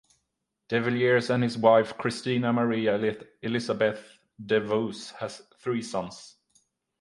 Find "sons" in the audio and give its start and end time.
5.83-6.37